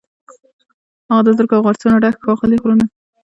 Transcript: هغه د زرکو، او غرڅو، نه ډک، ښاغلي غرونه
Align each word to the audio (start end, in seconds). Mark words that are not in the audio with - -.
هغه 1.11 1.21
د 1.25 1.29
زرکو، 1.37 1.53
او 1.57 1.63
غرڅو، 1.65 1.87
نه 1.93 1.97
ډک، 2.03 2.15
ښاغلي 2.23 2.57
غرونه 2.63 2.85